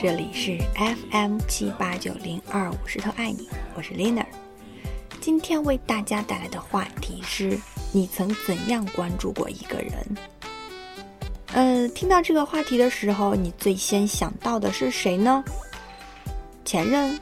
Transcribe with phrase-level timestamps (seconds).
[0.00, 4.24] 这里是 FM 七八九零二五石头爱你，我是 Lina。
[5.20, 7.58] 今天为大家带来的话题是：
[7.90, 10.16] 你曾怎样关注过一个人？
[11.52, 15.42] 呃，听到这个话题的时候，你最先想到的是谁呢？
[16.64, 17.18] 前任、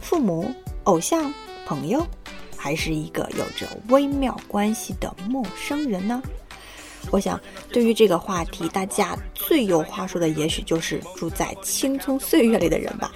[0.00, 1.32] 父母、偶像、
[1.64, 2.04] 朋友，
[2.56, 6.20] 还是一个有着微妙关系的陌生人呢？
[7.12, 7.40] 我想，
[7.70, 13.12] 对于这个话题，大家最有话说的，也许就是住在青葱岁月里的人吧。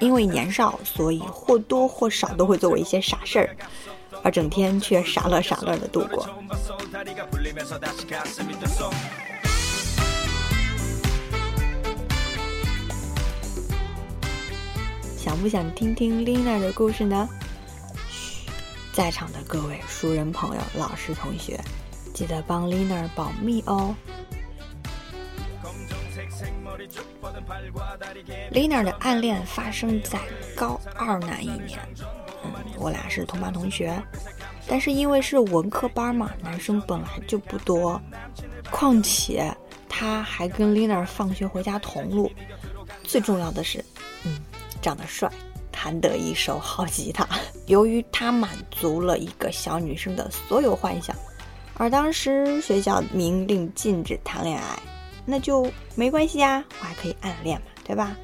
[0.00, 3.56] 因为年少，所以或多或少都会做过一些傻事儿，
[4.22, 6.26] 而整天却傻乐傻乐的度过。
[15.18, 17.28] 想不想听听 Lina 的故事呢？
[18.08, 18.48] 嘘，
[18.94, 21.60] 在场的各位熟人朋友、老师同学。
[22.14, 23.94] 记得帮 Lina 保密哦。
[28.50, 30.18] Lina 的暗恋发生在
[30.56, 31.78] 高二那一年，
[32.44, 34.00] 嗯，我俩是同班同学，
[34.66, 38.00] 但是因为是文科班嘛，男生本来就不多，
[38.70, 39.54] 况且
[39.88, 42.30] 他还跟 Lina 放学回家同路，
[43.04, 43.84] 最重要的是，
[44.24, 44.38] 嗯，
[44.80, 45.30] 长得帅，
[45.70, 47.26] 弹得一手好吉他。
[47.66, 51.14] 由于他满足了一个小女生的所有幻想。
[51.80, 54.76] 而当时学校明令禁止谈恋爱，
[55.30, 58.16] 那就没关系呀，我还可以暗恋嘛，对吧？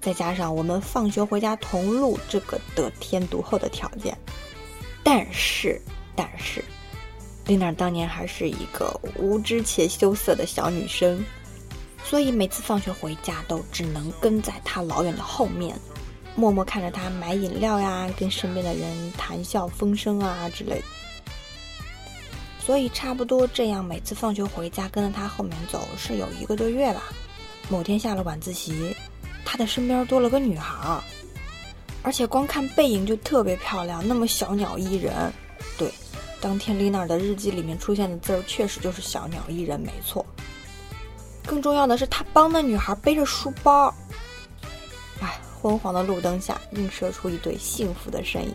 [0.00, 4.16] 再加上我们放学回家同路这个得天独厚的条件，
[5.02, 5.78] 但是，
[6.16, 6.64] 但是，
[7.44, 11.22] 丽娜当年还是一个无知且羞涩的小女生，
[12.02, 15.76] 所以每次放学回家都只能跟在她老远的后面，
[16.34, 20.84] 默默看着她买饮料呀，跟身边的人谈笑风生啊之类的。
[22.68, 27.04] 所以差不多这样，每次放学回家跟着他后面走是有一个多月吧。
[27.70, 28.94] 某天下了晚自习，
[29.42, 31.00] 他的身边多了个女孩，
[32.02, 35.32] 而且光看背影就特别漂亮，那么小鸟依人。
[35.78, 35.90] 对，
[36.42, 40.22] 当天丽娜的日记里面出现的字儿确实就是小鸟依人，没错。
[41.46, 43.88] 更重要的是，他帮那女孩背着书包。
[45.22, 48.54] 哎，昏黄的路灯下映射出一对幸福的身影。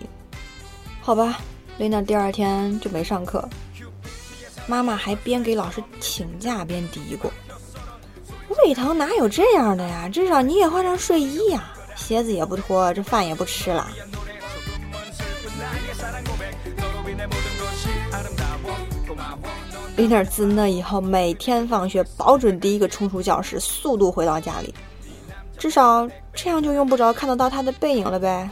[1.02, 1.40] 好吧，
[1.80, 3.50] 丽娜第二天就没上课。
[4.68, 7.29] 妈妈还边给老师请假边嘀咕
[8.63, 10.07] ：“胃疼哪有这样的呀？
[10.07, 13.90] 至少你也换上睡衣呀，鞋子也不脱，这饭也不吃了。”
[19.96, 24.74] 丽娜自那以后每天放学保准第一个冲出教室，速度回到家里，
[25.57, 28.50] 至少这样就用不着看得到他的背影了呗。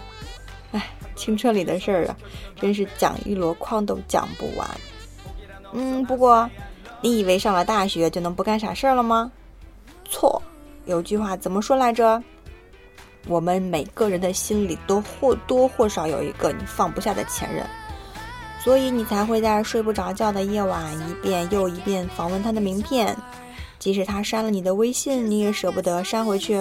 [0.71, 2.15] 哎， 青春里的事儿啊，
[2.59, 4.69] 真是讲一箩筐都讲不完。
[5.73, 6.49] 嗯，不过，
[7.01, 9.31] 你以为上了大学就能不干傻事儿了吗？
[10.09, 10.41] 错，
[10.85, 12.21] 有句话怎么说来着？
[13.27, 17.63] 我们每个人的心里都或多或少有一个你放不下的前任，
[18.63, 23.15] 所以你才会在睡不着觉的夜晚一遍又一遍访问他的名片，
[23.77, 26.59] 即使他删了你的微信，你也舍不得删回去。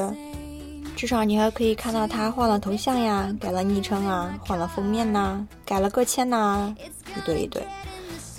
[0.95, 6.75] 至少你还可以看到他换了头像呀，改了昵称啊，换了封面呐，改了个签呐，
[7.17, 7.63] 一对一对。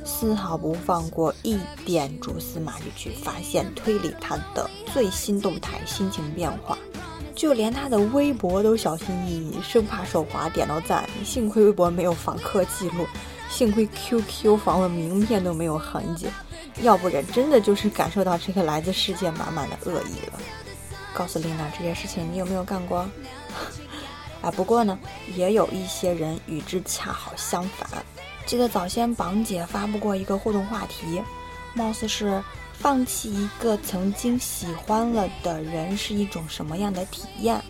[0.03, 6.77] 丝毫不放过一点蛛丝马迹去发现推理他的最新动态、心情变化，
[7.35, 11.07] 就连他的微博都小心翼翼，生怕手滑点到赞。
[11.23, 13.05] 幸亏微博没有访客记录，
[13.49, 16.27] 幸亏 QQ 访问名片都没有痕迹，
[16.81, 20.39] 要不然真的就是感受到这个来自世界满满的恶意了。
[21.13, 23.07] 告诉琳娜这件事情你有没有干过？
[24.41, 24.97] 啊，不过呢，
[25.35, 27.87] 也有一些人与之恰好相反。
[28.45, 31.21] 记得早先榜姐发布过一个互动话题，
[31.73, 32.43] 貌似是
[32.73, 37.61] 放弃一个曾经喜欢了的人是一种什么样的体验。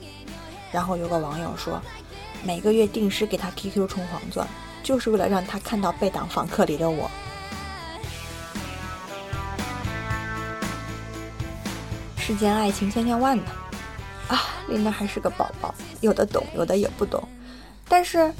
[0.71, 1.79] 然后有个网友说，
[2.43, 4.47] 每个月定时给他 QQ 充黄钻，
[4.81, 7.11] 就是为了让他看到被挡访客里的我。
[12.17, 13.43] 世间爱情千千万呢，
[14.29, 17.21] 啊，琳娜还是个宝宝，有的懂，有的也不懂，
[17.87, 18.33] 但是。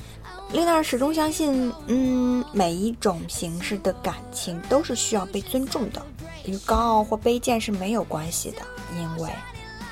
[0.54, 6.06] 丽娜始终相信，嗯，每一种形式的感情都是需要被尊重的，
[6.46, 8.62] 与高傲或卑贱是没有关系的，
[8.98, 9.30] 因为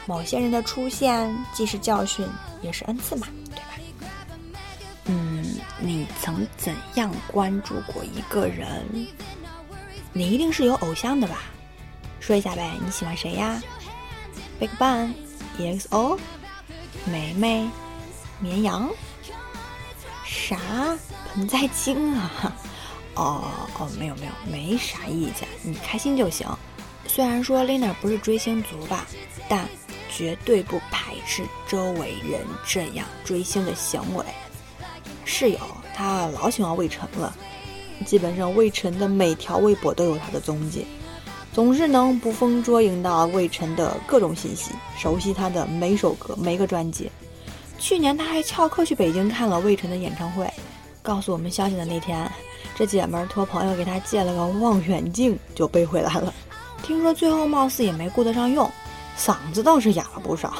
[0.06, 2.27] 某些人的出现既是教训，
[2.61, 4.09] 也是恩赐嘛，对吧？
[5.06, 5.45] 嗯，
[5.79, 8.83] 你曾怎样关注过一个人？
[10.12, 11.44] 你一定是有偶像的吧？
[12.19, 13.62] 说一下呗，你喜欢谁呀
[14.59, 15.13] ？BigBang、
[15.57, 16.19] EXO、
[17.05, 17.69] 梅梅、
[18.39, 18.89] 绵羊。
[20.50, 20.98] 啥
[21.36, 22.56] 盆栽精啊？
[23.13, 23.44] 哦
[23.78, 26.48] 哦，没有没有，没啥意见，你开心就行。
[27.06, 29.06] 虽然说 Lina 不是追星族吧，
[29.48, 29.69] 但
[30.10, 34.25] 绝对不排斥周围人这样追星的行为。
[35.24, 35.60] 室友
[35.96, 37.31] 他老喜欢魏晨了，
[38.04, 40.88] 基本上魏晨的每条微博都有他的踪迹，
[41.54, 47.12] 总是能捕风捉影到魏晨的各种信息，熟悉他的每首歌、每个专辑。
[47.79, 50.51] 去年他还翘课去北京看了魏晨的演唱会，
[51.01, 52.29] 告诉我们消息的那天，
[52.75, 56.33] 这姐们儿托朋友给他借了个望远镜就背回来了。
[56.83, 58.69] 听说最后貌似也没顾得上用，
[59.17, 60.53] 嗓子倒是哑了不少。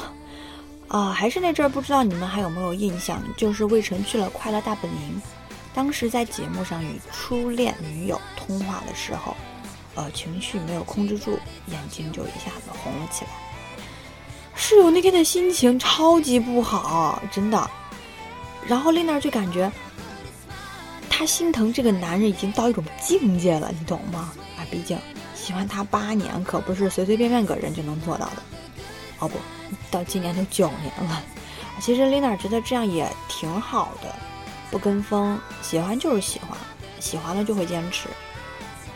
[0.88, 3.22] 啊，还是那阵儿，不知道你们还有没有印象？
[3.36, 5.20] 就是魏晨去了《快乐大本营》，
[5.72, 9.36] 当时在节目上与初恋女友通话的时候，
[9.94, 11.38] 呃，情绪没有控制住，
[11.68, 13.30] 眼睛就一下子红了起来。
[14.62, 17.70] 室友那天的心情超级不好，真的。
[18.66, 19.72] 然后丽娜就感觉，
[21.08, 24.30] 她心疼这个男人已经到一种境界了，你懂吗？
[24.58, 24.98] 啊，毕竟
[25.34, 28.42] 喜欢他八年，可不是随随便便个人就能做到的。
[29.20, 29.38] 哦不。
[29.90, 31.22] 到今年都九年了，
[31.80, 34.14] 其实丽娜觉得这样也挺好的，
[34.70, 36.50] 不跟风，喜欢就是喜欢，
[37.00, 38.08] 喜欢了就会坚持。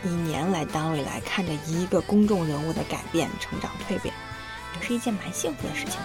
[0.03, 4.13] 以年来单位来看着一个公众人物的改变、成长、蜕变，
[4.81, 5.99] 是一件蛮幸福的事情。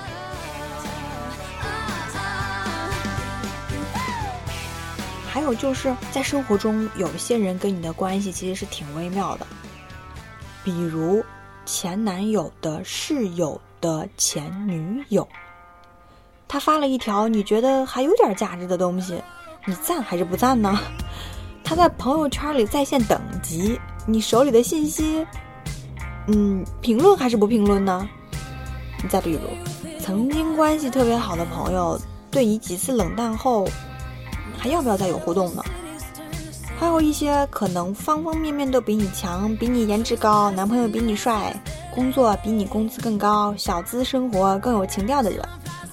[5.28, 9.46] 还有就是在生活中，有些人跟你的关系其实是挺微妙的，
[10.64, 11.25] 比如
[11.64, 13.61] 前男友的室友。
[13.81, 15.26] 的前女友，
[16.46, 19.19] 他发了一条你觉得还有点价值的东西，
[19.64, 20.78] 你赞还是不赞呢？
[21.64, 25.26] 他在朋友圈里在线等级，你手里的信息，
[26.26, 28.06] 嗯，评论还是不评论呢？
[29.08, 29.41] 再比如，
[29.99, 31.99] 曾经关系特别好的朋友
[32.31, 33.67] 对你几次冷淡后，
[34.58, 35.64] 还要不要再有互动呢？
[36.79, 41.55] 还有一些可能方方面面都比你强，比你颜值高，男朋友比你帅。
[41.93, 45.41] 工作比你工资更高，小资生活更有情调的人，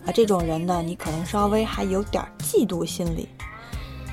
[0.06, 3.28] 而这种人呢，你可能稍微还有点嫉妒心理。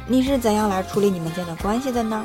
[0.09, 2.25] 你是怎样来处理你们间的关系的呢？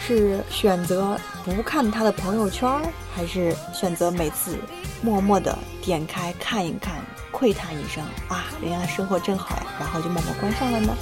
[0.00, 2.68] 是选择不看他的朋友圈，
[3.14, 4.56] 还是选择每次
[5.02, 7.02] 默默的点开看一看，
[7.32, 10.96] 喟叹一声啊，原来生活真好呀，然后就默默关上了呢？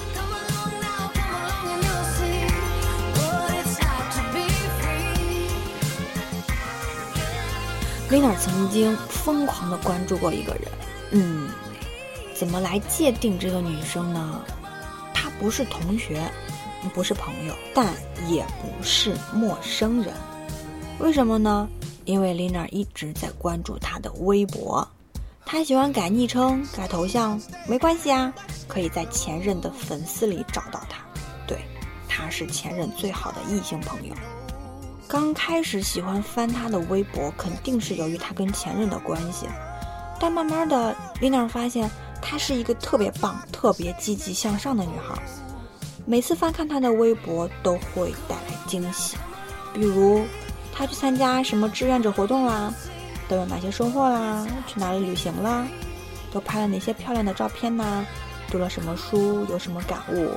[8.08, 10.62] 丽娜曾经疯狂的关注过一个人，
[11.10, 11.48] 嗯，
[12.34, 14.40] 怎么来界定这个女生呢？
[15.12, 16.22] 她不是同学，
[16.90, 17.92] 不是朋友，但
[18.28, 20.12] 也不是陌生人。
[20.98, 21.68] 为什么呢？
[22.04, 24.86] 因为丽娜一直在关注她的微博，
[25.44, 28.32] 她喜欢改昵称、改头像，没关系啊，
[28.68, 31.00] 可以在前任的粉丝里找到她。
[31.46, 31.58] 对，
[32.08, 34.14] 她是前任最好的异性朋友。
[35.08, 39.46] 刚开始喜欢翻他的微博，肯定是由于他跟前任的关系。
[40.18, 41.88] 但慢慢的，丽娜发现
[42.20, 45.14] 她是一个特别棒、特别积极向上的女孩。
[46.08, 49.16] 每次翻看他的微博，都会带来惊喜。
[49.74, 50.24] 比如，
[50.72, 52.72] 他去参加什么志愿者活动啦，
[53.28, 54.46] 都有哪些收获啦？
[54.68, 55.66] 去哪里旅行啦？
[56.32, 58.06] 都拍了哪些漂亮的照片呐？
[58.48, 59.44] 读了什么书？
[59.50, 60.30] 有什么感悟？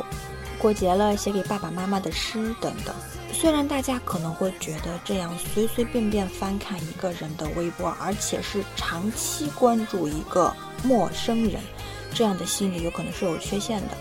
[0.58, 2.96] 过节了，写给爸爸妈妈的诗等等。
[3.32, 10.52] 虽然大家可能会觉得这样随随便便翻看一个人的微博，而且是长期关注一个
[10.84, 11.62] 陌生人，
[12.12, 13.96] 这样的心理有可能是有缺陷的。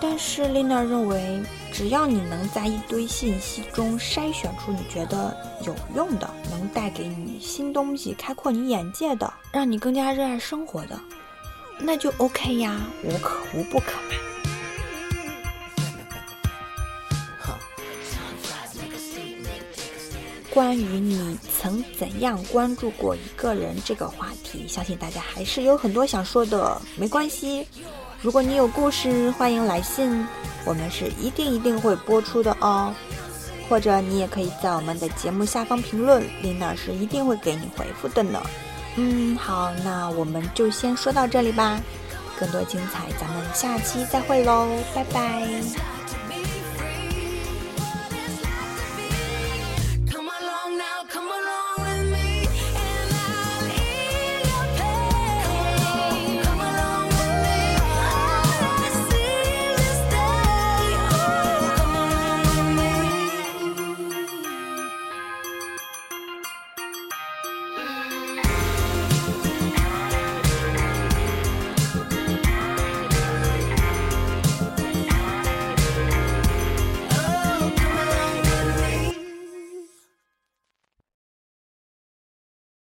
[0.00, 5.36] 但是丽娜认为，只要你能在一堆信息中筛选出你觉得
[5.66, 10.98] 有用的，能带给你新东西、开阔你眼界的，让你更加热爱生活的，
[11.80, 14.14] 那就 OK 呀，无可无不可嘛。
[20.50, 26.80] 关于你曾怎样关注过一个人这个话题，相信大家还是有很多想说的。
[26.96, 27.64] 没关系，
[28.20, 30.26] 如果你有故事，欢迎来信，
[30.64, 32.92] 我们是一定一定会播出的哦。
[33.68, 38.42] 或者你也可以在我们的节目下方评论，林老师一定会给你回复的呢。
[38.96, 41.80] 嗯，好，那我们就先说到这里吧。
[42.40, 45.97] 更多精彩，咱们下期再会喽，拜拜。